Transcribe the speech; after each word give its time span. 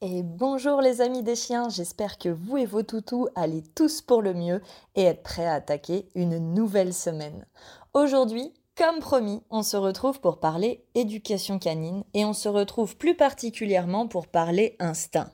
Et 0.00 0.22
bonjour 0.22 0.80
les 0.80 1.00
amis 1.00 1.24
des 1.24 1.34
chiens, 1.34 1.68
j'espère 1.68 2.18
que 2.18 2.28
vous 2.28 2.56
et 2.56 2.66
vos 2.66 2.84
toutous 2.84 3.26
allez 3.34 3.64
tous 3.74 4.00
pour 4.00 4.22
le 4.22 4.32
mieux 4.32 4.62
et 4.94 5.02
être 5.02 5.24
prêts 5.24 5.44
à 5.44 5.54
attaquer 5.54 6.08
une 6.14 6.38
nouvelle 6.54 6.94
semaine. 6.94 7.46
Aujourd'hui, 7.94 8.54
comme 8.76 9.00
promis, 9.00 9.42
on 9.50 9.64
se 9.64 9.76
retrouve 9.76 10.20
pour 10.20 10.38
parler 10.38 10.84
éducation 10.94 11.58
canine 11.58 12.04
et 12.14 12.24
on 12.24 12.32
se 12.32 12.48
retrouve 12.48 12.96
plus 12.96 13.16
particulièrement 13.16 14.06
pour 14.06 14.28
parler 14.28 14.76
instinct. 14.78 15.32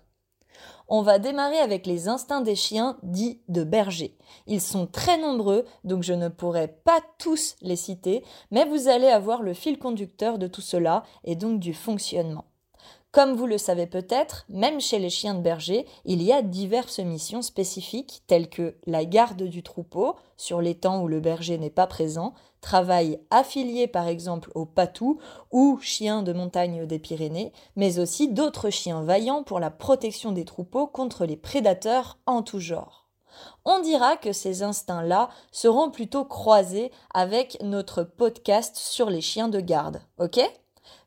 On 0.89 1.02
va 1.02 1.19
démarrer 1.19 1.58
avec 1.58 1.84
les 1.84 2.08
instincts 2.08 2.41
des 2.41 2.56
chiens 2.56 2.96
dits 3.02 3.42
de 3.48 3.64
berger. 3.64 4.17
Ils 4.46 4.62
sont 4.62 4.86
très 4.86 5.19
nombreux, 5.19 5.67
donc 5.84 6.02
je 6.02 6.14
ne 6.14 6.28
pourrai 6.28 6.69
pas 6.69 7.00
tous 7.19 7.56
les 7.61 7.77
citer, 7.77 8.24
mais 8.50 8.64
vous 8.64 8.89
allez 8.89 9.08
avoir 9.08 9.42
le 9.42 9.52
fil 9.52 9.78
conducteur 9.78 10.39
de 10.39 10.46
tout 10.46 10.62
cela 10.62 11.02
et 11.22 11.36
donc 11.36 11.61
du 11.61 11.74
fonctionnement. 11.74 12.46
Comme 13.15 13.37
vous 13.37 13.47
le 13.47 13.59
savez 13.59 13.87
peut-être, 13.87 14.45
même 14.48 14.81
chez 14.81 14.98
les 14.98 15.09
chiens 15.09 15.34
de 15.34 15.41
berger, 15.41 15.87
il 16.05 16.20
y 16.20 16.33
a 16.33 16.43
diverses 16.43 16.98
missions 16.98 17.43
spécifiques 17.43 18.25
telles 18.27 18.48
que 18.48 18.75
la 18.89 19.05
garde 19.05 19.45
du 19.45 19.62
troupeau, 19.62 20.17
sur 20.37 20.61
les 20.61 20.75
temps 20.75 21.01
où 21.01 21.07
le 21.07 21.20
berger 21.20 21.57
n'est 21.57 21.70
pas 21.70 21.87
présent, 21.87 22.35
travail 22.61 23.20
affilié 23.31 23.87
par 23.87 24.09
exemple 24.09 24.51
au 24.57 24.67
patou 24.67 25.20
ou 25.53 25.79
chien 25.81 26.25
de 26.25 26.33
montagne 26.33 26.87
des 26.87 26.98
Pyrénées, 26.98 27.53
mais 27.77 28.01
aussi 28.01 28.33
d'autres 28.33 28.70
chiens 28.70 29.05
vaillants 29.05 29.45
pour 29.45 29.61
la 29.61 29.70
protection 29.70 30.33
des 30.33 30.45
troupeaux 30.45 30.89
contre 30.89 31.25
les 31.25 31.37
prédateurs 31.37 32.19
en 32.27 32.42
tout 32.42 32.59
genre. 32.59 33.07
On 33.65 33.79
dira 33.79 34.17
que 34.17 34.33
ces 34.33 34.65
instincts-là 34.65 35.29
seront 35.53 35.92
plutôt 35.92 36.25
croisés 36.25 36.91
avec 37.15 37.59
notre 37.62 38.03
podcast 38.03 38.75
sur 38.75 39.09
les 39.09 39.20
chiens 39.20 39.48
de 39.48 39.61
garde, 39.61 40.01
ok? 40.19 40.41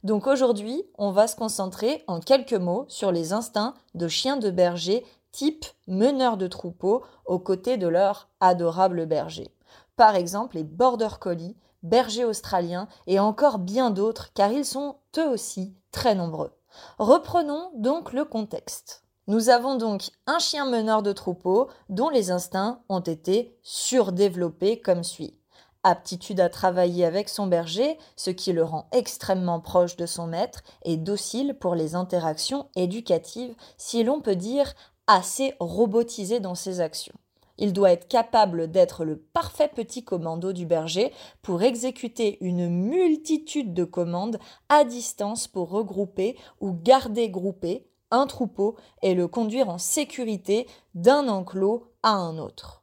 Donc 0.03 0.27
aujourd'hui, 0.27 0.83
on 0.97 1.11
va 1.11 1.27
se 1.27 1.35
concentrer 1.35 2.03
en 2.07 2.19
quelques 2.19 2.53
mots 2.53 2.85
sur 2.87 3.11
les 3.11 3.33
instincts 3.33 3.73
de 3.95 4.07
chiens 4.07 4.37
de 4.37 4.49
berger 4.49 5.05
type 5.31 5.65
meneur 5.87 6.37
de 6.37 6.47
troupeau 6.47 7.03
aux 7.25 7.39
côtés 7.39 7.77
de 7.77 7.87
leur 7.87 8.29
adorable 8.39 9.05
berger. 9.05 9.53
Par 9.95 10.15
exemple, 10.15 10.55
les 10.55 10.63
border 10.63 11.19
collie, 11.19 11.55
bergers 11.83 12.25
australiens 12.25 12.87
et 13.05 13.19
encore 13.19 13.59
bien 13.59 13.89
d'autres 13.89 14.33
car 14.33 14.51
ils 14.51 14.65
sont 14.65 14.97
eux 15.17 15.27
aussi 15.27 15.75
très 15.91 16.15
nombreux. 16.15 16.51
Reprenons 16.99 17.71
donc 17.75 18.13
le 18.13 18.25
contexte. 18.25 19.03
Nous 19.27 19.49
avons 19.49 19.75
donc 19.75 20.09
un 20.25 20.39
chien 20.39 20.65
meneur 20.65 21.03
de 21.03 21.11
troupeau 21.11 21.69
dont 21.89 22.09
les 22.09 22.31
instincts 22.31 22.81
ont 22.87 23.01
été 23.01 23.57
surdéveloppés 23.61 24.79
comme 24.79 25.03
suit 25.03 25.37
aptitude 25.83 26.39
à 26.39 26.49
travailler 26.49 27.05
avec 27.05 27.29
son 27.29 27.47
berger, 27.47 27.97
ce 28.15 28.29
qui 28.29 28.53
le 28.53 28.63
rend 28.63 28.87
extrêmement 28.91 29.59
proche 29.59 29.95
de 29.95 30.05
son 30.05 30.27
maître 30.27 30.63
et 30.83 30.97
docile 30.97 31.55
pour 31.59 31.75
les 31.75 31.95
interactions 31.95 32.67
éducatives, 32.75 33.55
si 33.77 34.03
l'on 34.03 34.21
peut 34.21 34.35
dire 34.35 34.73
assez 35.07 35.53
robotisé 35.59 36.39
dans 36.39 36.55
ses 36.55 36.81
actions. 36.81 37.15
Il 37.57 37.73
doit 37.73 37.91
être 37.91 38.07
capable 38.07 38.69
d'être 38.69 39.03
le 39.03 39.17
parfait 39.17 39.71
petit 39.73 40.03
commando 40.03 40.53
du 40.53 40.65
berger 40.65 41.11
pour 41.41 41.63
exécuter 41.63 42.37
une 42.41 42.69
multitude 42.69 43.73
de 43.73 43.83
commandes 43.83 44.39
à 44.69 44.83
distance 44.83 45.47
pour 45.47 45.69
regrouper 45.69 46.37
ou 46.61 46.71
garder 46.71 47.29
groupé 47.29 47.87
un 48.11 48.27
troupeau 48.27 48.75
et 49.01 49.15
le 49.15 49.27
conduire 49.27 49.69
en 49.69 49.77
sécurité 49.77 50.67
d'un 50.93 51.27
enclos 51.27 51.91
à 52.03 52.11
un 52.11 52.37
autre. 52.37 52.76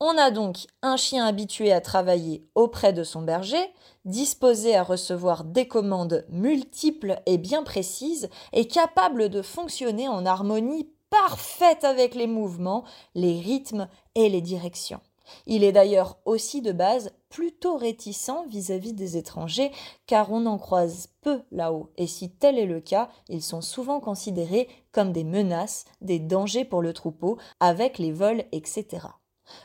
On 0.00 0.16
a 0.16 0.30
donc 0.30 0.68
un 0.82 0.96
chien 0.96 1.26
habitué 1.26 1.72
à 1.72 1.80
travailler 1.80 2.46
auprès 2.54 2.92
de 2.92 3.02
son 3.02 3.22
berger, 3.22 3.72
disposé 4.04 4.76
à 4.76 4.84
recevoir 4.84 5.42
des 5.42 5.66
commandes 5.66 6.24
multiples 6.28 7.20
et 7.26 7.36
bien 7.36 7.64
précises, 7.64 8.28
et 8.52 8.68
capable 8.68 9.28
de 9.28 9.42
fonctionner 9.42 10.06
en 10.06 10.24
harmonie 10.24 10.88
parfaite 11.10 11.82
avec 11.82 12.14
les 12.14 12.28
mouvements, 12.28 12.84
les 13.16 13.40
rythmes 13.40 13.88
et 14.14 14.28
les 14.28 14.40
directions. 14.40 15.00
Il 15.46 15.64
est 15.64 15.72
d'ailleurs 15.72 16.18
aussi 16.26 16.62
de 16.62 16.70
base 16.70 17.10
plutôt 17.28 17.76
réticent 17.76 18.30
vis-à-vis 18.48 18.92
des 18.92 19.16
étrangers, 19.16 19.72
car 20.06 20.30
on 20.30 20.46
en 20.46 20.58
croise 20.58 21.08
peu 21.22 21.42
là-haut, 21.50 21.90
et 21.96 22.06
si 22.06 22.30
tel 22.30 22.56
est 22.56 22.66
le 22.66 22.80
cas, 22.80 23.08
ils 23.28 23.42
sont 23.42 23.62
souvent 23.62 23.98
considérés 23.98 24.68
comme 24.92 25.12
des 25.12 25.24
menaces, 25.24 25.86
des 26.02 26.20
dangers 26.20 26.64
pour 26.64 26.82
le 26.82 26.92
troupeau, 26.92 27.36
avec 27.58 27.98
les 27.98 28.12
vols, 28.12 28.44
etc. 28.52 29.08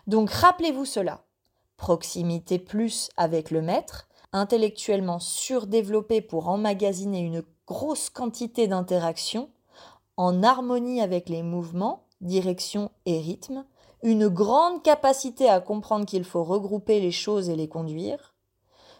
Donc 0.07 0.29
rappelez-vous 0.29 0.85
cela. 0.85 1.23
Proximité 1.77 2.59
plus 2.59 3.09
avec 3.17 3.51
le 3.51 3.61
maître, 3.61 4.07
intellectuellement 4.31 5.19
surdéveloppé 5.19 6.21
pour 6.21 6.49
emmagasiner 6.49 7.19
une 7.19 7.44
grosse 7.67 8.09
quantité 8.09 8.67
d'interactions, 8.67 9.49
en 10.17 10.44
harmonie 10.44 11.01
avec 11.01 11.29
les 11.29 11.44
mouvements, 11.44 12.03
direction 12.21 12.91
et 13.05 13.19
rythme, 13.19 13.66
une 14.03 14.27
grande 14.27 14.83
capacité 14.83 15.49
à 15.49 15.61
comprendre 15.61 16.05
qu'il 16.05 16.23
faut 16.23 16.44
regrouper 16.44 17.00
les 17.00 17.11
choses 17.11 17.50
et 17.50 17.55
les 17.55 17.69
conduire, 17.69 18.33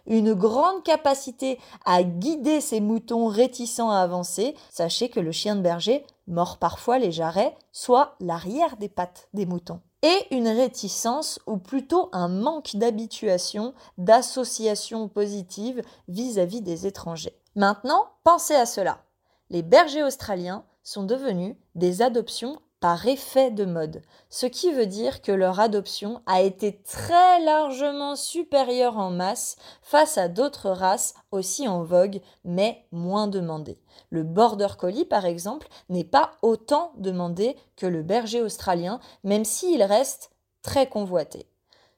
une 0.06 0.34
grande 0.34 0.84
capacité 0.84 1.60
à 1.86 2.04
guider 2.04 2.62
ses 2.62 2.82
moutons 2.82 3.28
réticents 3.28 3.92
à 3.92 4.00
avancer, 4.00 4.56
sachez 4.70 5.10
que 5.10 5.20
le 5.20 5.32
chien 5.32 5.56
de 5.56 5.62
berger 5.62 6.06
mord 6.28 6.58
parfois 6.58 7.00
les 7.00 7.12
jarrets, 7.12 7.56
soit 7.72 8.16
l'arrière 8.20 8.78
des 8.78 8.90
pattes 8.90 9.30
des 9.34 9.46
moutons 9.46 9.82
et 10.04 10.28
une 10.36 10.50
réticence 10.50 11.40
ou 11.48 11.58
plutôt 11.58 12.10
un 12.12 12.28
manque 12.28 12.76
d'habituation, 12.76 13.74
d'association 13.98 15.08
positive 15.08 15.82
vis-à-vis 16.08 16.62
des 16.62 16.86
étrangers. 16.86 17.40
Maintenant, 17.56 18.10
pensez 18.24 18.54
à 18.54 18.66
cela. 18.66 19.04
Les 19.50 19.64
bergers 19.64 20.04
australiens 20.04 20.66
sont 20.84 21.04
devenus 21.04 21.56
des 21.76 22.02
adoptions 22.02 22.60
par 22.84 23.08
effet 23.08 23.50
de 23.50 23.64
mode, 23.64 24.02
ce 24.30 24.46
qui 24.46 24.74
veut 24.74 24.88
dire 24.88 25.22
que 25.22 25.32
leur 25.32 25.62
adoption 25.62 26.22
a 26.26 26.42
été 26.42 26.82
très 26.82 27.40
largement 27.40 28.18
supérieure 28.18 28.98
en 28.98 29.10
masse 29.10 29.56
face 29.82 30.18
à 30.18 30.28
d'autres 30.28 30.70
races 30.70 31.14
aussi 31.32 31.66
en 31.66 31.84
vogue 31.84 32.20
mais 32.44 32.86
moins 32.92 33.30
demandées. 33.30 33.80
Le 34.10 34.24
border 34.24 34.76
collie 34.78 35.06
par 35.06 35.24
exemple 35.26 35.70
n'est 35.88 36.04
pas 36.04 36.32
autant 36.42 36.92
demandé 36.98 37.56
que 37.78 37.86
le 37.86 38.04
berger 38.04 38.42
australien 38.42 39.00
même 39.24 39.46
s'il 39.46 39.82
reste 39.82 40.32
très 40.62 40.90
convoité. 40.90 41.53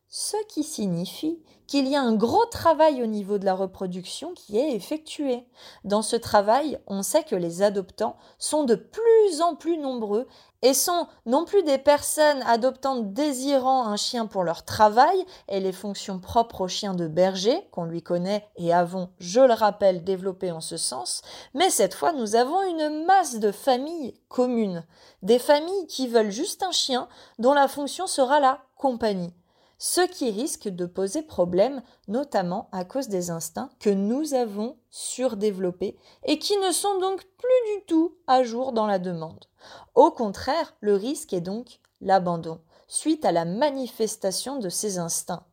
Ce 0.07 0.37
qui 0.47 0.63
signifie 0.63 1.41
qu'il 1.67 1.87
y 1.87 1.95
a 1.95 2.01
un 2.01 2.13
gros 2.13 2.45
travail 2.45 3.01
au 3.01 3.07
niveau 3.07 3.37
de 3.37 3.45
la 3.45 3.55
reproduction 3.55 4.33
qui 4.33 4.57
est 4.57 4.75
effectué. 4.75 5.45
Dans 5.83 6.01
ce 6.01 6.15
travail, 6.15 6.79
on 6.87 7.01
sait 7.01 7.23
que 7.23 7.35
les 7.35 7.63
adoptants 7.63 8.17
sont 8.37 8.63
de 8.63 8.75
plus 8.75 9.41
en 9.41 9.55
plus 9.55 9.77
nombreux 9.77 10.27
et 10.61 10.73
sont 10.73 11.07
non 11.25 11.43
plus 11.43 11.63
des 11.63 11.77
personnes 11.77 12.41
adoptantes 12.43 13.13
désirant 13.13 13.87
un 13.87 13.97
chien 13.97 14.25
pour 14.25 14.43
leur 14.43 14.63
travail 14.63 15.25
et 15.47 15.59
les 15.59 15.71
fonctions 15.71 16.19
propres 16.19 16.61
au 16.61 16.67
chien 16.67 16.93
de 16.93 17.07
berger 17.07 17.67
qu'on 17.71 17.85
lui 17.85 18.01
connaît 18.01 18.47
et 18.57 18.73
avons, 18.73 19.09
je 19.19 19.41
le 19.41 19.53
rappelle, 19.53 20.03
développé 20.03 20.51
en 20.51 20.61
ce 20.61 20.77
sens, 20.77 21.21
mais 21.53 21.69
cette 21.69 21.93
fois 21.93 22.13
nous 22.13 22.35
avons 22.35 22.61
une 22.63 23.05
masse 23.05 23.39
de 23.39 23.51
familles 23.51 24.19
communes, 24.27 24.85
des 25.23 25.39
familles 25.39 25.87
qui 25.87 26.07
veulent 26.07 26.31
juste 26.31 26.63
un 26.63 26.71
chien 26.71 27.07
dont 27.37 27.53
la 27.53 27.67
fonction 27.67 28.07
sera 28.07 28.39
la 28.39 28.59
compagnie 28.77 29.33
ce 29.77 30.01
qui 30.01 30.31
risque 30.31 30.67
de 30.67 30.85
poser 30.85 31.21
problème 31.21 31.81
notamment 32.07 32.69
à 32.71 32.85
cause 32.85 33.07
des 33.07 33.29
instincts 33.29 33.69
que 33.79 33.89
nous 33.89 34.33
avons 34.33 34.77
surdéveloppés 34.89 35.97
et 36.23 36.39
qui 36.39 36.57
ne 36.57 36.71
sont 36.71 36.99
donc 36.99 37.23
plus 37.37 37.75
du 37.75 37.85
tout 37.85 38.15
à 38.27 38.43
jour 38.43 38.71
dans 38.71 38.87
la 38.87 38.99
demande. 38.99 39.45
Au 39.93 40.11
contraire, 40.11 40.75
le 40.79 40.95
risque 40.95 41.33
est 41.33 41.41
donc 41.41 41.79
l'abandon 42.01 42.61
suite 42.87 43.25
à 43.25 43.31
la 43.31 43.45
manifestation 43.45 44.59
de 44.59 44.69
ces 44.69 44.99
instincts. 44.99 45.43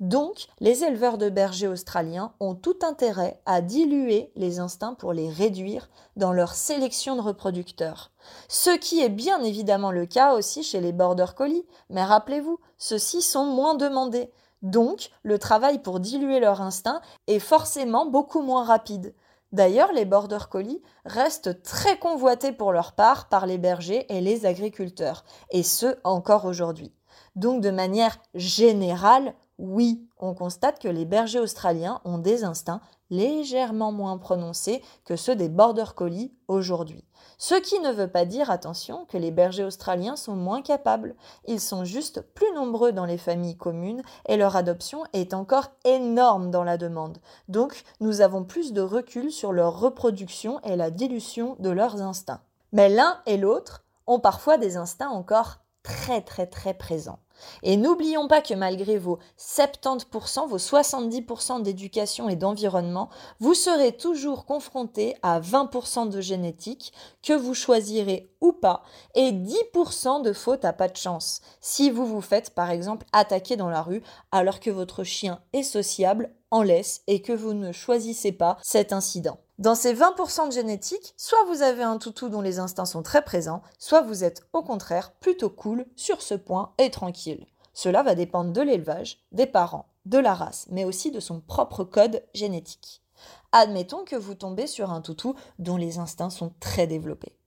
Donc, 0.00 0.46
les 0.60 0.84
éleveurs 0.84 1.18
de 1.18 1.28
bergers 1.28 1.68
australiens 1.68 2.32
ont 2.40 2.54
tout 2.54 2.78
intérêt 2.82 3.40
à 3.46 3.60
diluer 3.60 4.30
les 4.36 4.60
instincts 4.60 4.94
pour 4.94 5.12
les 5.12 5.28
réduire 5.28 5.88
dans 6.16 6.32
leur 6.32 6.54
sélection 6.54 7.16
de 7.16 7.20
reproducteurs. 7.20 8.12
Ce 8.48 8.70
qui 8.70 9.00
est 9.00 9.08
bien 9.08 9.42
évidemment 9.42 9.90
le 9.90 10.06
cas 10.06 10.34
aussi 10.34 10.62
chez 10.62 10.80
les 10.80 10.92
border 10.92 11.26
collies, 11.36 11.66
mais 11.90 12.04
rappelez-vous, 12.04 12.60
ceux-ci 12.78 13.22
sont 13.22 13.44
moins 13.44 13.74
demandés. 13.74 14.30
Donc, 14.62 15.10
le 15.22 15.38
travail 15.38 15.80
pour 15.80 16.00
diluer 16.00 16.40
leur 16.40 16.60
instinct 16.60 17.00
est 17.26 17.38
forcément 17.38 18.06
beaucoup 18.06 18.42
moins 18.42 18.64
rapide. 18.64 19.14
D'ailleurs, 19.56 19.90
les 19.94 20.04
border 20.04 20.50
collies 20.50 20.82
restent 21.06 21.62
très 21.62 21.98
convoités 21.98 22.52
pour 22.52 22.72
leur 22.72 22.92
part 22.92 23.30
par 23.30 23.46
les 23.46 23.56
bergers 23.56 24.04
et 24.14 24.20
les 24.20 24.44
agriculteurs, 24.44 25.24
et 25.50 25.62
ce 25.62 25.96
encore 26.04 26.44
aujourd'hui. 26.44 26.92
Donc 27.36 27.62
de 27.62 27.70
manière 27.70 28.18
générale, 28.34 29.32
oui, 29.58 30.06
on 30.18 30.34
constate 30.34 30.80
que 30.80 30.88
les 30.88 31.06
bergers 31.06 31.38
australiens 31.38 32.00
ont 32.04 32.18
des 32.18 32.44
instincts 32.44 32.82
légèrement 33.08 33.90
moins 33.90 34.18
prononcés 34.18 34.82
que 35.04 35.16
ceux 35.16 35.34
des 35.34 35.48
border 35.48 35.86
collies 35.94 36.34
aujourd'hui. 36.46 37.04
Ce 37.38 37.54
qui 37.54 37.80
ne 37.80 37.92
veut 37.92 38.08
pas 38.08 38.26
dire, 38.26 38.50
attention, 38.50 39.06
que 39.06 39.16
les 39.16 39.30
bergers 39.30 39.64
australiens 39.64 40.16
sont 40.16 40.36
moins 40.36 40.60
capables. 40.60 41.14
Ils 41.46 41.60
sont 41.60 41.84
juste 41.84 42.20
plus 42.34 42.52
nombreux 42.54 42.92
dans 42.92 43.06
les 43.06 43.18
familles 43.18 43.56
communes 43.56 44.02
et 44.26 44.36
leur 44.36 44.56
adoption 44.56 45.04
est 45.14 45.32
encore 45.32 45.68
énorme 45.84 46.50
dans 46.50 46.64
la 46.64 46.76
demande. 46.76 47.18
Donc, 47.48 47.82
nous 48.00 48.20
avons 48.20 48.44
plus 48.44 48.74
de 48.74 48.82
recul 48.82 49.32
sur 49.32 49.52
leur 49.52 49.80
reproduction 49.80 50.60
et 50.64 50.76
la 50.76 50.90
dilution 50.90 51.56
de 51.60 51.70
leurs 51.70 52.02
instincts. 52.02 52.42
Mais 52.72 52.90
l'un 52.90 53.20
et 53.24 53.38
l'autre 53.38 53.84
ont 54.06 54.20
parfois 54.20 54.58
des 54.58 54.76
instincts 54.76 55.08
encore 55.08 55.58
très 55.82 56.20
très 56.20 56.46
très 56.46 56.74
présents. 56.74 57.20
Et 57.62 57.76
n'oublions 57.76 58.28
pas 58.28 58.42
que 58.42 58.54
malgré 58.54 58.98
vos 58.98 59.18
70%, 59.38 60.48
vos 60.48 60.58
70% 60.58 61.62
d'éducation 61.62 62.28
et 62.28 62.36
d'environnement, 62.36 63.08
vous 63.40 63.54
serez 63.54 63.92
toujours 63.92 64.44
confronté 64.44 65.16
à 65.22 65.40
20% 65.40 66.08
de 66.08 66.20
génétique 66.20 66.92
que 67.22 67.32
vous 67.32 67.54
choisirez 67.54 68.30
ou 68.40 68.52
pas 68.52 68.82
et 69.14 69.32
10% 69.32 70.22
de 70.22 70.32
faute 70.32 70.64
à 70.64 70.72
pas 70.72 70.88
de 70.88 70.96
chance 70.96 71.40
si 71.60 71.90
vous 71.90 72.06
vous 72.06 72.20
faites 72.20 72.50
par 72.50 72.70
exemple 72.70 73.06
attaquer 73.12 73.56
dans 73.56 73.70
la 73.70 73.82
rue 73.82 74.02
alors 74.32 74.60
que 74.60 74.70
votre 74.70 75.04
chien 75.04 75.40
est 75.52 75.62
sociable, 75.62 76.30
en 76.50 76.62
laisse 76.62 77.02
et 77.06 77.22
que 77.22 77.32
vous 77.32 77.54
ne 77.54 77.72
choisissez 77.72 78.32
pas 78.32 78.56
cet 78.62 78.92
incident. 78.92 79.38
Dans 79.58 79.74
ces 79.74 79.94
20% 79.94 80.48
de 80.48 80.52
génétique, 80.52 81.14
soit 81.16 81.42
vous 81.48 81.62
avez 81.62 81.82
un 81.82 81.96
toutou 81.96 82.28
dont 82.28 82.42
les 82.42 82.58
instincts 82.58 82.84
sont 82.84 83.02
très 83.02 83.24
présents, 83.24 83.62
soit 83.78 84.02
vous 84.02 84.22
êtes 84.22 84.42
au 84.52 84.62
contraire 84.62 85.12
plutôt 85.12 85.48
cool 85.48 85.86
sur 85.96 86.20
ce 86.20 86.34
point 86.34 86.74
et 86.76 86.90
tranquille. 86.90 87.46
Cela 87.72 88.02
va 88.02 88.14
dépendre 88.14 88.52
de 88.52 88.60
l'élevage, 88.60 89.24
des 89.32 89.46
parents, 89.46 89.86
de 90.04 90.18
la 90.18 90.34
race, 90.34 90.66
mais 90.70 90.84
aussi 90.84 91.10
de 91.10 91.20
son 91.20 91.40
propre 91.40 91.84
code 91.84 92.22
génétique. 92.34 93.02
Admettons 93.50 94.04
que 94.04 94.16
vous 94.16 94.34
tombez 94.34 94.66
sur 94.66 94.90
un 94.90 95.00
toutou 95.00 95.34
dont 95.58 95.78
les 95.78 95.96
instincts 95.98 96.28
sont 96.28 96.52
très 96.60 96.86
développés. 96.86 97.38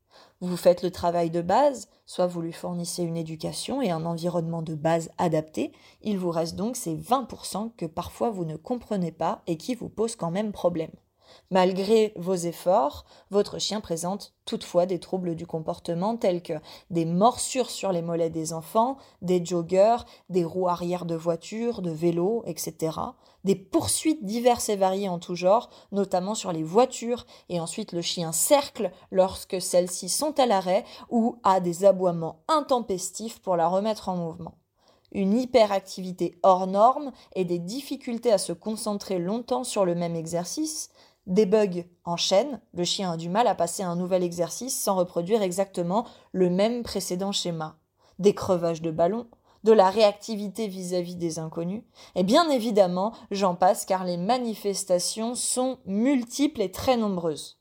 Vous 0.42 0.58
faites 0.58 0.82
le 0.82 0.90
travail 0.90 1.30
de 1.30 1.44
base, 1.44 1.90
soit 2.08 2.26
vous 2.26 2.42
lui 2.42 2.54
fournissez 2.54 3.04
une 3.04 3.18
éducation 3.18 3.84
et 3.84 3.92
un 3.92 4.06
environnement 4.06 4.64
de 4.64 4.74
base 4.74 5.12
adapté, 5.20 5.74
il 6.02 6.18
vous 6.18 6.32
reste 6.32 6.56
donc 6.56 6.76
ces 6.76 6.96
20% 6.96 7.76
que 7.78 7.86
parfois 7.86 8.32
vous 8.32 8.46
ne 8.46 8.56
comprenez 8.56 9.12
pas 9.12 9.44
et 9.46 9.58
qui 9.58 9.76
vous 9.76 9.90
posent 9.90 10.16
quand 10.16 10.32
même 10.32 10.52
problème. 10.52 10.92
Malgré 11.52 12.14
vos 12.16 12.36
efforts, 12.36 13.06
votre 13.32 13.60
chien 13.60 13.82
présente 13.82 14.34
toutefois 14.46 14.86
des 14.86 15.00
troubles 15.00 15.36
du 15.36 15.46
comportement 15.46 16.18
tels 16.18 16.42
que 16.42 16.54
des 16.90 17.06
morsures 17.06 17.70
sur 17.70 17.92
les 17.92 18.02
mollets 18.02 18.30
des 18.30 18.54
enfants, 18.54 18.98
des 19.22 19.44
joggers, 19.44 19.98
des 20.30 20.44
roues 20.44 20.68
arrière 20.68 21.06
de 21.06 21.16
voitures, 21.16 21.82
de 21.82 21.92
vélos, 21.92 22.44
etc. 22.46 22.98
Des 23.44 23.56
poursuites 23.56 24.26
diverses 24.26 24.70
et 24.70 24.76
variées 24.76 25.10
en 25.10 25.20
tout 25.20 25.36
genre, 25.36 25.70
notamment 25.92 26.36
sur 26.36 26.52
les 26.52 26.64
voitures, 26.64 27.26
et 27.50 27.60
ensuite 27.60 27.94
le 27.94 28.02
chien 28.02 28.32
cercle 28.32 28.92
lorsque 29.12 29.62
celles-ci 29.62 30.10
sont 30.10 30.40
à 30.40 30.46
l'arrêt 30.46 30.86
ou 31.10 31.38
a 31.44 31.60
des 31.60 31.86
aboiements 31.86 32.42
intempestifs 32.48 33.40
pour 33.40 33.56
la 33.56 33.68
remettre 33.68 34.10
en 34.10 34.16
mouvement 34.16 34.56
une 35.12 35.38
hyperactivité 35.38 36.38
hors 36.44 36.68
norme 36.68 37.12
et 37.36 37.46
des 37.46 37.60
difficultés 37.60 38.32
à 38.32 38.38
se 38.38 38.54
concentrer 38.54 39.20
longtemps 39.20 39.64
sur 39.64 39.86
le 39.86 39.96
même 39.96 40.16
exercice, 40.16 40.92
des 41.30 41.46
bugs 41.46 41.86
en 42.04 42.18
chaîne, 42.18 42.60
le 42.74 42.84
chien 42.84 43.12
a 43.12 43.18
du 43.18 43.30
mal 43.30 43.48
à 43.48 43.56
passer 43.56 43.84
un 43.84 43.96
nouvel 43.96 44.24
exercice 44.24 44.78
sans 44.78 44.96
reproduire 44.96 45.42
exactement 45.42 46.06
le 46.32 46.50
même 46.50 46.84
précédent 46.84 47.32
schéma, 47.32 47.78
des 48.18 48.34
crevages 48.34 48.82
de 48.82 48.92
ballon, 48.92 49.28
de 49.64 49.72
la 49.72 49.90
réactivité 49.90 50.68
vis-à-vis 50.68 51.16
des 51.16 51.38
inconnus, 51.38 51.84
et 52.16 52.24
bien 52.24 52.50
évidemment, 52.50 53.14
j'en 53.30 53.56
passe 53.56 53.86
car 53.86 54.04
les 54.06 54.18
manifestations 54.18 55.36
sont 55.36 55.78
multiples 55.86 56.62
et 56.62 56.72
très 56.72 56.98
nombreuses. 56.98 57.60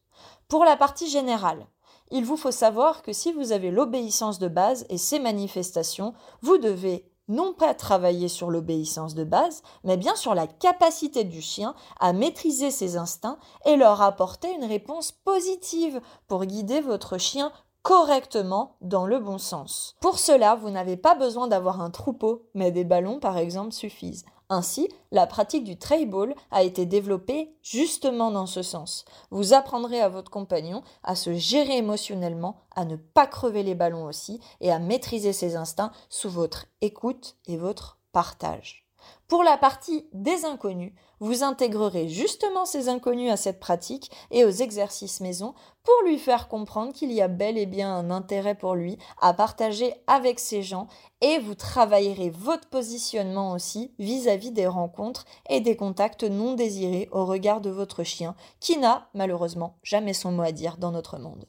Pour 0.49 0.65
la 0.65 0.77
partie 0.77 1.11
générale, 1.11 1.67
il 2.11 2.25
vous 2.25 2.39
faut 2.39 2.51
savoir 2.53 3.03
que 3.03 3.13
si 3.13 3.33
vous 3.33 3.53
avez 3.53 3.71
l'obéissance 3.71 4.39
de 4.39 4.49
base 4.49 4.87
et 4.89 4.97
ses 4.97 5.19
manifestations, 5.19 6.15
vous 6.41 6.57
devez 6.57 7.11
non 7.29 7.53
pas 7.53 7.75
travailler 7.75 8.29
sur 8.29 8.51
l'obéissance 8.51 9.15
de 9.15 9.25
base, 9.25 9.63
mais 9.85 9.97
bien 9.97 10.17
sur 10.17 10.35
la 10.35 10.47
capacité 10.47 11.25
du 11.25 11.41
chien 11.41 11.75
à 12.01 12.13
maîtriser 12.13 12.71
ses 12.71 12.97
instincts 12.97 13.39
et 13.67 13.77
leur 13.77 14.03
apporter 14.03 14.53
une 14.53 14.65
réponse 14.65 15.13
positive 15.13 16.01
pour 16.27 16.45
guider 16.45 16.81
votre 16.81 17.19
chien 17.19 17.53
correctement 17.83 18.77
dans 18.81 19.07
le 19.07 19.19
bon 19.19 19.39
sens. 19.39 19.95
Pour 20.01 20.19
cela, 20.19 20.55
vous 20.55 20.71
n'avez 20.71 20.97
pas 20.97 21.15
besoin 21.15 21.47
d'avoir 21.47 21.81
un 21.81 21.91
troupeau, 21.91 22.47
mais 22.55 22.71
des 22.71 22.85
ballons 22.85 23.21
par 23.21 23.39
exemple 23.39 23.73
suffisent. 23.73 24.25
Ainsi, 24.51 24.89
la 25.11 25.27
pratique 25.27 25.65
du 25.65 25.79
trail 25.79 26.09
a 26.51 26.63
été 26.63 26.87
développée 26.87 27.55
justement 27.63 28.31
dans 28.31 28.47
ce 28.47 28.63
sens. 28.63 29.05
Vous 29.31 29.53
apprendrez 29.53 30.01
à 30.01 30.09
votre 30.09 30.31
compagnon 30.31 30.83
à 31.03 31.15
se 31.15 31.35
gérer 31.35 31.77
émotionnellement, 31.77 32.57
à 32.75 32.87
ne 32.87 32.97
pas 32.97 33.27
crever 33.27 33.63
les 33.63 33.75
ballons 33.75 34.07
aussi 34.07 34.41
et 34.61 34.73
à 34.73 34.79
maîtriser 34.79 35.35
ses 35.35 35.57
instincts 35.57 35.93
sous 36.09 36.31
votre 36.31 36.67
écoute 36.81 37.37
et 37.47 37.59
votre 37.59 37.99
partage. 38.13 38.88
Pour 39.29 39.43
la 39.43 39.59
partie 39.59 40.07
des 40.13 40.45
inconnus, 40.45 40.93
vous 41.21 41.43
intégrerez 41.43 42.09
justement 42.09 42.65
ces 42.65 42.89
inconnus 42.89 43.31
à 43.31 43.37
cette 43.37 43.61
pratique 43.61 44.11
et 44.31 44.45
aux 44.45 44.51
exercices 44.51 45.21
maison 45.21 45.55
pour 45.83 45.95
lui 46.07 46.19
faire 46.19 46.49
comprendre 46.49 46.93
qu'il 46.93 47.13
y 47.13 47.21
a 47.21 47.29
bel 47.29 47.59
et 47.59 47.67
bien 47.67 47.95
un 47.95 48.11
intérêt 48.11 48.55
pour 48.55 48.75
lui 48.75 48.99
à 49.21 49.35
partager 49.35 49.95
avec 50.07 50.39
ces 50.39 50.63
gens 50.63 50.87
et 51.21 51.39
vous 51.39 51.55
travaillerez 51.55 52.31
votre 52.31 52.69
positionnement 52.69 53.53
aussi 53.53 53.93
vis-à-vis 53.99 54.51
-vis 54.51 54.55
des 54.55 54.67
rencontres 54.67 55.25
et 55.49 55.61
des 55.61 55.77
contacts 55.77 56.25
non 56.25 56.55
désirés 56.55 57.09
au 57.13 57.25
regard 57.25 57.61
de 57.61 57.71
votre 57.71 58.05
chien 58.05 58.35
qui 58.61 58.79
n'a 58.79 59.09
malheureusement 59.15 59.77
jamais 59.83 60.15
son 60.15 60.33
mot 60.33 60.43
à 60.43 60.53
dire 60.53 60.77
dans 60.77 60.93
notre 60.93 61.19
monde. 61.19 61.47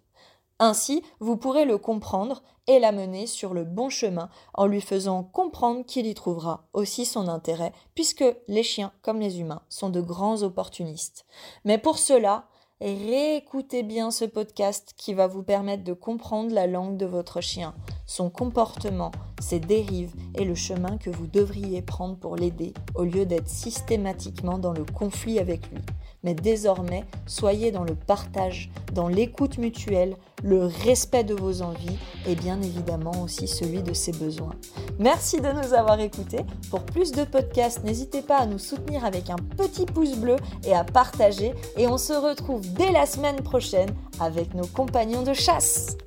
Ainsi, 0.59 1.03
vous 1.21 1.37
pourrez 1.37 1.63
le 1.63 1.77
comprendre 1.77 2.43
et 2.67 2.79
l'amener 2.79 3.27
sur 3.27 3.53
le 3.53 3.63
bon 3.63 3.89
chemin 3.89 4.29
en 4.53 4.67
lui 4.67 4.81
faisant 4.81 5.23
comprendre 5.23 5.85
qu'il 5.85 6.05
y 6.05 6.13
trouvera 6.13 6.67
aussi 6.73 7.05
son 7.05 7.27
intérêt, 7.29 7.71
puisque 7.95 8.25
les 8.47 8.63
chiens, 8.63 8.91
comme 9.01 9.19
les 9.19 9.39
humains, 9.39 9.61
sont 9.69 9.89
de 9.89 10.01
grands 10.01 10.43
opportunistes. 10.43 11.25
Mais 11.63 11.77
pour 11.77 11.97
cela, 11.97 12.45
réécoutez 12.81 13.83
bien 13.83 14.11
ce 14.11 14.25
podcast 14.25 14.93
qui 14.97 15.13
va 15.13 15.27
vous 15.27 15.43
permettre 15.43 15.83
de 15.83 15.93
comprendre 15.93 16.53
la 16.53 16.67
langue 16.67 16.97
de 16.97 17.05
votre 17.05 17.39
chien, 17.41 17.73
son 18.05 18.29
comportement, 18.29 19.11
ses 19.39 19.59
dérives 19.59 20.13
et 20.35 20.43
le 20.43 20.55
chemin 20.55 20.97
que 20.97 21.09
vous 21.09 21.27
devriez 21.27 21.81
prendre 21.81 22.17
pour 22.17 22.35
l'aider 22.35 22.73
au 22.95 23.03
lieu 23.03 23.25
d'être 23.25 23.49
systématiquement 23.49 24.57
dans 24.57 24.73
le 24.73 24.83
conflit 24.83 25.39
avec 25.39 25.69
lui 25.71 25.79
mais 26.23 26.33
désormais, 26.33 27.05
soyez 27.25 27.71
dans 27.71 27.83
le 27.83 27.95
partage, 27.95 28.69
dans 28.93 29.07
l'écoute 29.07 29.57
mutuelle, 29.57 30.15
le 30.43 30.65
respect 30.65 31.23
de 31.23 31.33
vos 31.33 31.61
envies 31.61 31.97
et 32.27 32.35
bien 32.35 32.61
évidemment 32.61 33.23
aussi 33.23 33.47
celui 33.47 33.83
de 33.83 33.93
ses 33.93 34.11
besoins. 34.11 34.53
Merci 34.97 35.41
de 35.41 35.51
nous 35.51 35.73
avoir 35.73 35.99
écoutés. 35.99 36.45
Pour 36.69 36.83
plus 36.83 37.11
de 37.11 37.23
podcasts, 37.23 37.83
n'hésitez 37.83 38.21
pas 38.21 38.37
à 38.37 38.45
nous 38.45 38.59
soutenir 38.59 39.05
avec 39.05 39.29
un 39.29 39.37
petit 39.57 39.85
pouce 39.85 40.15
bleu 40.15 40.35
et 40.65 40.73
à 40.73 40.83
partager. 40.83 41.53
Et 41.77 41.87
on 41.87 41.97
se 41.97 42.13
retrouve 42.13 42.61
dès 42.73 42.91
la 42.91 43.05
semaine 43.05 43.41
prochaine 43.41 43.89
avec 44.19 44.53
nos 44.53 44.67
compagnons 44.67 45.23
de 45.23 45.33
chasse. 45.33 45.97